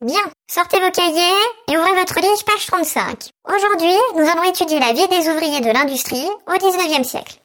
Bien, 0.00 0.20
sortez 0.48 0.78
vos 0.78 0.92
cahiers 0.92 1.42
et 1.68 1.76
ouvrez 1.76 1.92
votre 1.98 2.14
livre 2.20 2.44
page 2.46 2.66
35. 2.66 3.30
Aujourd'hui, 3.48 3.96
nous 4.14 4.28
allons 4.30 4.44
étudier 4.44 4.78
la 4.78 4.92
vie 4.92 5.08
des 5.08 5.28
ouvriers 5.28 5.60
de 5.60 5.72
l'industrie 5.72 6.28
au 6.46 6.52
19e 6.52 7.02
siècle. 7.02 7.40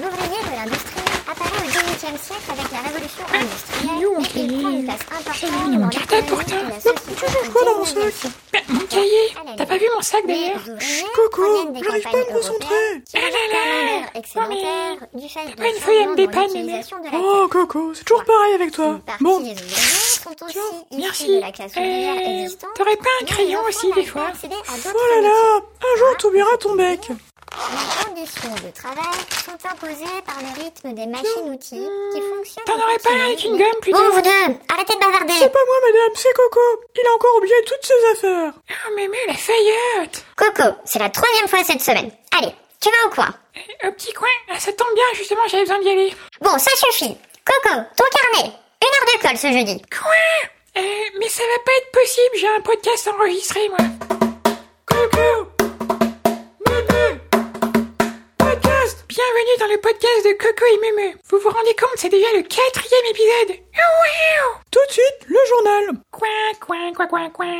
L'ouvrier 0.00 0.38
de 0.44 0.54
l'industrie 0.54 1.02
apparaît 1.28 1.50
au 1.58 1.68
18e 1.68 2.18
siècle 2.22 2.50
avec 2.52 2.70
la 2.70 2.78
révolution 2.86 3.24
industrielle 3.34 3.94
Mignon, 3.94 4.12
mon 4.14 4.22
et 4.22 4.44
il 4.44 4.62
prend 4.62 4.70
une 4.70 4.84
place 4.84 5.00
importante 5.10 5.50
dans 5.50 5.88
l'économie 5.88 6.28
pourtant. 6.28 6.56
de 6.56 6.68
la 6.70 6.80
société 6.80 7.26
mon 7.66 7.82
industrielle. 7.82 8.86
Cahier 8.88 9.34
T'as 9.56 9.66
pas 9.66 9.76
vu 9.76 9.86
mon 9.92 10.02
sac 10.02 10.26
d'ailleurs 10.28 10.60
Coco, 11.14 11.42
j'arrive 11.82 12.02
pas 12.04 12.10
à 12.10 12.16
me 12.16 12.32
concentrer. 12.32 13.02
excédentaire 14.14 15.08
du 15.14 15.28
fait 15.28 15.50
de 15.50 15.54
pas 15.56 15.68
une 15.68 15.80
feuille 15.80 15.98
à 15.98 16.06
me 16.06 16.06
changements 16.06 16.08
dans 16.10 16.14
dépanner, 16.14 16.46
l'utilisation 16.46 16.98
de 17.00 17.04
la 17.06 17.18
Oh. 17.18 17.48
Coco, 17.50 17.94
c'est 17.94 18.04
toujours 18.04 18.24
pareil 18.24 18.54
avec 18.54 18.70
toi. 18.70 19.00
Bon, 19.20 19.42
sont 20.24 20.46
aussi 20.46 20.58
Merci. 20.92 21.28
de 21.36 21.40
la 21.40 21.52
classe 21.52 21.72
ouvrière 21.76 22.14
Euh, 22.16 22.42
existante. 22.42 22.70
T'aurais 22.76 22.96
pas 22.96 23.10
un 23.20 23.24
crayon 23.24 23.60
aussi 23.68 23.92
des 23.92 24.04
fois 24.06 24.28
oh 24.42 24.46
là 25.14 25.20
là, 25.20 25.60
un 25.60 25.98
jour 25.98 26.16
t'oublieras 26.18 26.56
ton 26.58 26.74
bec. 26.74 27.00
Les 27.08 28.04
conditions 28.04 28.50
de 28.66 28.70
travail 28.74 29.20
sont 29.44 29.68
imposées 29.68 30.22
par 30.26 30.36
le 30.40 30.62
rythme 30.64 30.92
des 30.92 31.06
machines-outils 31.06 31.86
qui 32.12 32.20
fonctionnent. 32.20 32.64
T'en 32.66 32.74
en 32.74 32.82
aurais 32.82 32.98
pas 32.98 33.24
avec 33.26 33.44
une 33.44 33.56
gomme 33.56 33.80
plutôt 33.80 33.98
Bon, 33.98 34.10
vous 34.10 34.22
deux, 34.22 34.56
arrêtez 34.72 34.94
de 34.94 34.98
bavarder. 34.98 35.34
C'est 35.38 35.52
pas 35.52 35.64
moi, 35.64 35.76
madame, 35.86 36.12
c'est 36.16 36.32
Coco. 36.34 36.60
Il 36.96 37.06
a 37.06 37.14
encore 37.14 37.36
oublié 37.36 37.54
toutes 37.66 37.84
ses 37.84 38.10
affaires. 38.12 38.52
Oh 38.56 38.90
mais 38.96 39.06
mais 39.08 39.26
la 39.28 39.34
feuillotte 39.34 40.24
Coco, 40.36 40.76
c'est 40.84 40.98
la 40.98 41.10
troisième 41.10 41.46
fois 41.48 41.62
cette 41.62 41.82
semaine. 41.82 42.10
Allez, 42.36 42.52
tu 42.80 42.88
vas 42.90 43.06
au 43.06 43.10
coin. 43.10 43.28
Euh, 43.84 43.88
Au 43.88 43.92
petit 43.92 44.12
coin 44.14 44.28
Ah, 44.50 44.58
Ça 44.58 44.72
tombe 44.72 44.92
bien, 44.94 45.04
justement, 45.14 45.42
j'avais 45.46 45.62
besoin 45.62 45.78
d'y 45.80 45.90
aller. 45.90 46.14
Bon, 46.40 46.58
ça 46.58 46.70
suffit. 46.76 47.16
Coco, 47.44 47.74
ton 47.96 48.04
carnet. 48.34 48.52
Ce 49.22 49.52
jeudi? 49.52 49.80
Quoi? 49.90 50.10
Euh, 50.76 50.80
Mais 51.18 51.28
ça 51.28 51.42
va 51.42 51.58
pas 51.64 51.72
être 51.78 51.90
possible, 51.92 52.36
j'ai 52.36 52.48
un 52.48 52.60
podcast 52.60 53.08
enregistré, 53.08 53.60
moi. 53.68 53.78
Coucou 54.86 55.48
Mémé 56.68 57.20
Podcast 58.36 59.04
Bienvenue 59.08 59.56
dans 59.60 59.66
le 59.68 59.80
podcast 59.80 60.24
de 60.26 60.32
Coco 60.36 60.64
et 60.66 60.78
Mémé. 60.80 61.14
Vous 61.30 61.38
vous 61.38 61.48
rendez 61.48 61.74
compte, 61.80 61.96
c'est 61.96 62.08
déjà 62.10 62.26
le 62.34 62.42
quatrième 62.42 63.06
épisode. 63.10 63.50
Ouiou 63.72 64.60
Tout 64.70 64.80
de 64.88 64.92
suite, 64.92 65.26
le 65.28 65.38
journal. 65.48 65.84
Coin, 66.10 66.28
coin, 66.60 66.92
coin, 66.92 67.06
coin, 67.06 67.30
coin. 67.30 67.54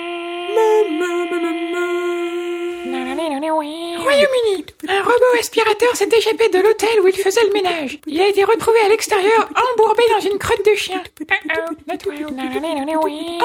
Royaume-Uni. 4.03 4.67
Un 4.89 5.03
robot 5.03 5.39
aspirateur 5.39 5.95
s'est 5.97 6.09
échappé 6.17 6.49
de 6.49 6.59
l'hôtel 6.59 7.01
où 7.03 7.09
il 7.09 7.17
faisait 7.17 7.45
le 7.45 7.53
ménage. 7.53 7.99
Il 8.07 8.21
a 8.21 8.29
été 8.29 8.45
retrouvé 8.45 8.79
à 8.81 8.89
l'extérieur, 8.89 9.49
embourbé 9.73 10.03
dans 10.11 10.21
une 10.21 10.39
crotte 10.39 10.65
de 10.65 10.75
chien. 10.75 11.03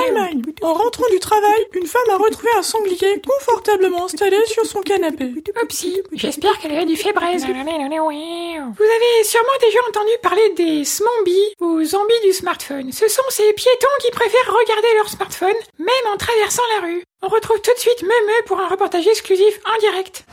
Allemagne. 0.05 0.41
En 0.61 0.73
rentrant 0.73 1.07
du 1.11 1.19
travail, 1.19 1.65
une 1.73 1.85
femme 1.87 2.09
a 2.11 2.17
retrouvé 2.17 2.49
un 2.57 2.61
sanglier 2.63 3.21
confortablement 3.25 4.05
installé 4.05 4.37
sur 4.47 4.65
son 4.65 4.81
canapé. 4.81 5.31
J'espère 6.13 6.57
qu'elle 6.59 6.71
avait 6.71 6.85
du 6.85 6.95
fébraise. 6.97 7.45
Vous 8.77 8.83
avez 8.83 9.23
sûrement 9.23 9.57
déjà 9.61 9.79
entendu 9.87 10.11
parler 10.21 10.49
des 10.55 10.83
zombies 10.83 11.53
ou 11.59 11.83
zombies 11.83 12.21
du 12.23 12.33
smartphone. 12.33 12.91
Ce 12.91 13.07
sont 13.07 13.23
ces 13.29 13.53
piétons 13.53 13.87
qui 14.01 14.11
préfèrent 14.11 14.53
regarder 14.53 14.87
leur 14.95 15.09
smartphone, 15.09 15.55
même 15.77 16.13
en 16.13 16.17
traversant 16.17 16.63
la 16.75 16.87
rue. 16.87 17.03
On 17.21 17.27
retrouve 17.27 17.59
tout 17.59 17.73
de 17.73 17.79
suite 17.79 18.01
Meumeu 18.03 18.43
pour 18.45 18.61
un 18.61 18.69
reportage 18.69 19.05
exclusif 19.05 19.59
en 19.65 19.77
direct. 19.79 20.23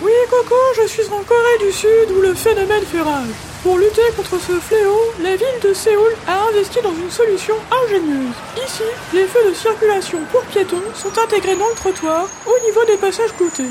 Oui, 0.00 0.10
Coco, 0.30 0.54
je 0.74 0.86
suis 0.88 1.06
en 1.12 1.22
Corée 1.22 1.58
du 1.60 1.70
Sud 1.70 2.10
où 2.16 2.22
le 2.22 2.32
phénomène 2.32 2.82
fait 2.86 3.02
rage. 3.02 3.28
Pour 3.62 3.76
lutter 3.76 4.00
contre 4.16 4.40
ce 4.40 4.52
fléau, 4.58 4.98
la 5.22 5.36
ville 5.36 5.60
de 5.62 5.74
Séoul 5.74 6.16
a 6.26 6.48
investi 6.48 6.80
dans 6.80 6.94
une 6.94 7.10
solution 7.10 7.54
ingénieuse. 7.84 8.34
Ici, 8.56 8.84
les 9.12 9.26
feux 9.26 9.50
de 9.50 9.52
circulation 9.52 10.20
pour 10.32 10.40
piétons 10.44 10.80
sont 10.94 11.12
intégrés 11.18 11.56
dans 11.56 11.68
le 11.68 11.74
trottoir 11.74 12.26
au 12.46 12.64
niveau 12.64 12.86
des 12.86 12.96
passages 12.96 13.34
cloutés. 13.36 13.64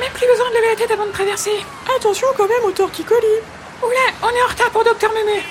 Même 0.00 0.12
plus 0.14 0.26
besoin 0.26 0.48
de 0.48 0.54
lever 0.54 0.68
la 0.70 0.76
tête 0.76 0.90
avant 0.90 1.04
de 1.04 1.12
traverser. 1.12 1.52
Attention 1.94 2.28
quand 2.34 2.48
même 2.48 2.64
aux 2.64 2.72
torticolis. 2.72 3.42
Oula, 3.82 4.06
on 4.22 4.30
est 4.34 4.42
en 4.42 4.48
retard 4.48 4.70
pour 4.70 4.84
Docteur 4.84 5.12
Meumeu. 5.12 5.42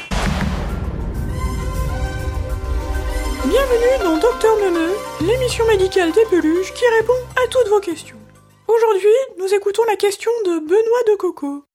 Bienvenue 3.45 4.03
dans 4.03 4.17
Docteur 4.17 4.57
Neuneu, 4.57 4.89
l'émission 5.29 5.65
médicale 5.67 6.11
des 6.11 6.25
peluches 6.25 6.73
qui 6.73 6.87
répond 6.97 7.21
à 7.37 7.45
toutes 7.49 7.69
vos 7.69 7.79
questions. 7.79 8.17
Aujourd'hui, 8.67 9.13
nous 9.37 9.53
écoutons 9.53 9.83
la 9.85 9.95
question 9.95 10.31
de 10.45 10.57
Benoît 10.57 11.05
de 11.05 11.15
Coco. 11.21 11.65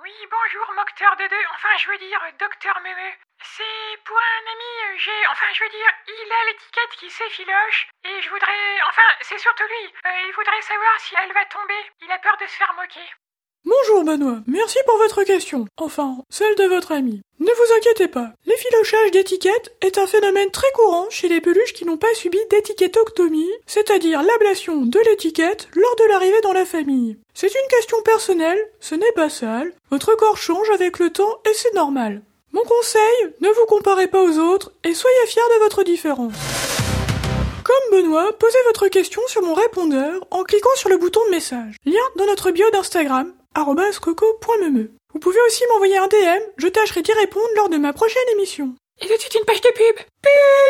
Oui, 0.00 0.16
bonjour, 0.32 0.66
Mocteur 0.72 1.12
de 1.20 1.28
deux, 1.28 1.46
enfin 1.52 1.68
je 1.76 1.92
veux 1.92 1.98
dire 1.98 2.20
Docteur 2.40 2.72
Meumeu. 2.80 3.12
C'est 3.44 4.00
pour 4.00 4.16
un 4.16 4.44
ami, 4.48 4.96
j'ai, 4.96 5.20
enfin 5.28 5.44
je 5.52 5.60
veux 5.64 5.68
dire, 5.76 5.92
il 6.08 6.32
a 6.32 6.40
l'étiquette 6.48 6.94
qui 6.96 7.10
s'effiloche, 7.10 7.88
et 8.08 8.16
je 8.22 8.30
voudrais, 8.30 8.80
enfin 8.88 9.08
c'est 9.20 9.38
surtout 9.44 9.68
lui, 9.68 9.92
euh, 9.92 10.28
il 10.28 10.32
voudrait 10.32 10.62
savoir 10.62 10.96
si 10.98 11.14
elle 11.20 11.34
va 11.36 11.44
tomber, 11.52 11.82
il 12.00 12.10
a 12.10 12.18
peur 12.18 12.36
de 12.40 12.46
se 12.48 12.56
faire 12.56 12.72
moquer. 12.80 13.04
Bonjour 13.68 14.04
Benoît, 14.04 14.38
merci 14.46 14.78
pour 14.86 14.96
votre 14.98 15.24
question. 15.24 15.66
Enfin, 15.76 16.18
celle 16.30 16.54
de 16.54 16.66
votre 16.66 16.92
ami. 16.92 17.20
Ne 17.40 17.46
vous 17.46 17.74
inquiétez 17.76 18.06
pas, 18.06 18.30
l'effilochage 18.46 19.10
d'étiquettes 19.10 19.74
est 19.80 19.98
un 19.98 20.06
phénomène 20.06 20.52
très 20.52 20.70
courant 20.72 21.10
chez 21.10 21.26
les 21.26 21.40
peluches 21.40 21.72
qui 21.72 21.84
n'ont 21.84 21.96
pas 21.96 22.14
subi 22.14 22.38
d'étiquettoctomie, 22.48 23.50
c'est-à-dire 23.66 24.22
l'ablation 24.22 24.82
de 24.82 25.00
l'étiquette 25.00 25.66
lors 25.74 25.96
de 25.96 26.04
l'arrivée 26.04 26.40
dans 26.42 26.52
la 26.52 26.64
famille. 26.64 27.18
C'est 27.34 27.48
une 27.48 27.68
question 27.68 28.00
personnelle, 28.02 28.60
ce 28.78 28.94
n'est 28.94 29.12
pas 29.16 29.30
sale, 29.30 29.74
votre 29.90 30.14
corps 30.14 30.38
change 30.38 30.70
avec 30.70 31.00
le 31.00 31.10
temps 31.10 31.40
et 31.44 31.54
c'est 31.54 31.74
normal. 31.74 32.22
Mon 32.52 32.62
conseil, 32.62 33.34
ne 33.40 33.48
vous 33.48 33.66
comparez 33.66 34.06
pas 34.06 34.22
aux 34.22 34.38
autres 34.38 34.70
et 34.84 34.94
soyez 34.94 35.26
fiers 35.26 35.42
de 35.56 35.64
votre 35.64 35.82
différence. 35.82 36.34
Comme 37.64 37.98
Benoît, 38.00 38.32
posez 38.38 38.62
votre 38.66 38.86
question 38.86 39.22
sur 39.26 39.42
mon 39.42 39.54
répondeur 39.54 40.24
en 40.30 40.44
cliquant 40.44 40.70
sur 40.76 40.88
le 40.88 40.98
bouton 40.98 41.24
de 41.26 41.32
message. 41.32 41.74
Lien 41.84 41.98
dans 42.14 42.26
notre 42.26 42.52
bio 42.52 42.70
d'Instagram, 42.70 43.32
Vous 45.14 45.18
pouvez 45.18 45.40
aussi 45.46 45.64
m'envoyer 45.70 45.96
un 45.96 46.08
DM, 46.08 46.42
je 46.58 46.68
tâcherai 46.68 47.00
d'y 47.00 47.12
répondre 47.14 47.48
lors 47.56 47.70
de 47.70 47.78
ma 47.78 47.94
prochaine 47.94 48.28
émission. 48.32 48.74
Et 49.00 49.06
tout 49.06 49.14
de 49.14 49.18
suite 49.18 49.34
une 49.34 49.46
page 49.46 49.62
de 49.62 49.70
pub. 49.70 49.96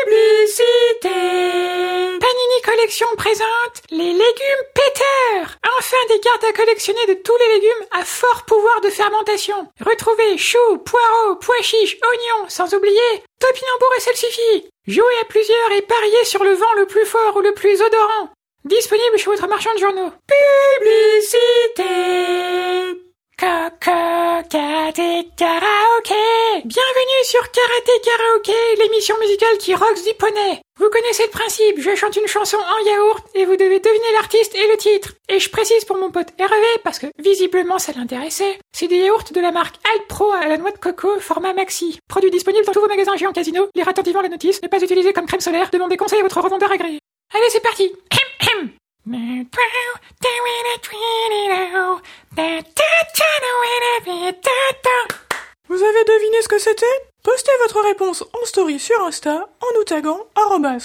Publicité 0.05 1.09
Panini 1.09 2.61
Collection 2.63 3.07
présente 3.17 3.83
les 3.91 4.13
légumes 4.13 4.65
péteurs 4.73 5.57
Enfin 5.77 5.97
des 6.07 6.21
cartes 6.21 6.45
à 6.45 6.53
collectionner 6.53 7.05
de 7.07 7.15
tous 7.15 7.35
les 7.37 7.55
légumes 7.55 7.85
à 7.91 8.05
fort 8.05 8.45
pouvoir 8.45 8.79
de 8.79 8.89
fermentation. 8.89 9.67
Retrouvez 9.85 10.37
choux, 10.37 10.77
poireaux, 10.85 11.35
pois 11.41 11.61
chiches, 11.61 11.97
oignons, 12.01 12.47
sans 12.47 12.73
oublier 12.73 13.23
topinambour 13.39 13.93
et 13.97 14.01
salsifis. 14.01 14.69
Jouez 14.87 15.17
à 15.21 15.25
plusieurs 15.25 15.71
et 15.73 15.81
pariez 15.81 16.23
sur 16.23 16.43
le 16.45 16.53
vent 16.53 16.73
le 16.77 16.85
plus 16.85 17.05
fort 17.05 17.35
ou 17.35 17.41
le 17.41 17.53
plus 17.53 17.81
odorant. 17.81 18.29
Disponible 18.63 19.17
chez 19.17 19.29
votre 19.29 19.47
marchand 19.47 19.73
de 19.73 19.79
journaux. 19.79 20.11
Publicité 20.79 21.83
Coco 23.39 23.91
Karaté 24.49 25.29
Karaoké 25.37 26.15
Bienvenue 26.65 27.23
sur 27.23 27.51
Karaté 27.51 27.91
Karaoké, 28.03 28.51
l'émission 28.79 29.13
musicale 29.19 29.59
qui 29.59 29.75
rocks 29.75 30.03
du 30.03 30.15
poney. 30.15 30.59
Vous 30.79 30.89
connaissez 30.89 31.25
le 31.25 31.29
principe, 31.29 31.79
je 31.79 31.93
chante 31.93 32.15
une 32.15 32.25
chanson 32.25 32.57
en 32.57 32.85
yaourt 32.89 33.23
et 33.35 33.45
vous 33.45 33.55
devez 33.55 33.79
deviner 33.79 34.11
l'artiste 34.15 34.55
et 34.55 34.67
le 34.67 34.77
titre. 34.77 35.13
Et 35.29 35.39
je 35.39 35.51
précise 35.51 35.85
pour 35.85 35.99
mon 35.99 36.09
pote 36.09 36.29
Hervé, 36.39 36.55
parce 36.83 36.97
que 36.97 37.05
visiblement 37.19 37.77
ça 37.77 37.91
l'intéressait, 37.95 38.57
c'est 38.71 38.87
des 38.87 39.01
yaourts 39.01 39.31
de 39.31 39.39
la 39.39 39.51
marque 39.51 39.75
Alpro 39.93 40.31
à 40.31 40.47
la 40.47 40.57
noix 40.57 40.71
de 40.71 40.79
coco, 40.79 41.19
format 41.19 41.53
maxi. 41.53 41.99
Produit 42.09 42.31
disponible 42.31 42.65
dans 42.65 42.73
tous 42.73 42.81
vos 42.81 42.87
magasins 42.87 43.17
géants 43.17 43.33
casino, 43.33 43.67
lire 43.75 43.87
attentivement 43.87 44.23
la 44.23 44.29
notice, 44.29 44.63
ne 44.63 44.67
pas 44.67 44.81
utiliser 44.81 45.13
comme 45.13 45.27
crème 45.27 45.41
solaire, 45.41 45.69
demandez 45.71 45.95
conseil 45.95 46.21
à 46.21 46.23
votre 46.23 46.41
revendeur 46.41 46.71
agréé. 46.71 46.97
Allez, 47.35 47.49
c'est 47.49 47.61
parti 47.61 47.91
Vous 55.69 55.83
avez 55.83 56.03
deviné 56.03 56.41
ce 56.41 56.47
que 56.47 56.59
c'était? 56.59 56.85
Postez 57.23 57.51
votre 57.61 57.81
réponse 57.81 58.23
en 58.23 58.45
story 58.45 58.79
sur 58.79 59.01
Insta 59.03 59.49
en 59.61 59.67
nous 59.75 59.83
taguant 59.83 60.27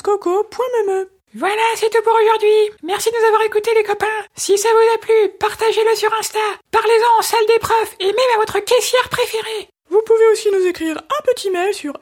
coco.meme. 0.02 1.06
Voilà, 1.34 1.62
c'est 1.76 1.90
tout 1.90 2.02
pour 2.02 2.14
aujourd'hui. 2.14 2.70
Merci 2.82 3.10
de 3.10 3.16
nous 3.18 3.26
avoir 3.26 3.42
écoutés 3.42 3.74
les 3.74 3.84
copains. 3.84 4.06
Si 4.36 4.58
ça 4.58 4.68
vous 4.72 4.94
a 4.94 4.98
plu, 4.98 5.30
partagez-le 5.40 5.94
sur 5.96 6.12
Insta. 6.14 6.38
Parlez-en 6.70 7.18
en 7.18 7.22
salle 7.22 7.46
des 7.46 7.58
profs 7.58 7.96
et 8.00 8.06
même 8.06 8.32
à 8.34 8.38
votre 8.38 8.60
caissière 8.60 9.08
préférée. 9.08 9.68
Vous 9.90 10.02
pouvez 10.02 10.26
aussi 10.32 10.50
nous 10.50 10.66
écrire 10.66 10.96
un 10.98 11.22
petit 11.32 11.50
mail 11.50 11.74
sur 11.74 11.94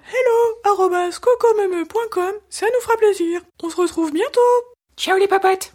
hello@cocomeme.com, 0.65 2.35
ça 2.49 2.67
nous 2.67 2.81
fera 2.81 2.97
plaisir. 2.97 3.41
On 3.62 3.71
se 3.71 3.77
retrouve 3.77 4.12
bientôt. 4.12 4.41
Ciao 4.97 5.17
les 5.17 5.29
popotes. 5.29 5.73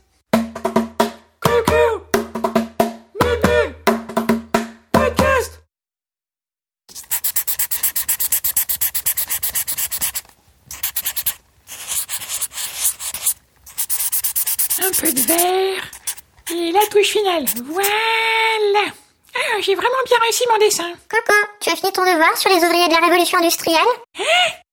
Un 14.78 14.92
peu 14.92 15.12
de 15.12 15.20
vert. 15.22 15.92
Et 16.52 16.72
la 16.72 16.86
touche 16.88 17.08
finale. 17.08 17.46
Voilà. 17.66 18.86
Ah, 19.36 19.62
j'ai 19.62 19.76
vraiment 19.76 20.04
bien 20.06 20.18
réussi 20.22 20.44
mon 20.52 20.58
dessin. 20.60 20.92
Coco, 21.10 21.34
tu 21.60 21.70
as 21.70 21.76
fini 21.76 21.92
ton 21.92 22.04
devoir 22.04 22.38
sur 22.38 22.50
les 22.50 22.58
ouvriers 22.58 22.88
de 22.88 22.94
la 22.94 23.00
révolution 23.00 23.38
industrielle? 23.40 23.80
Hein? 24.18 24.65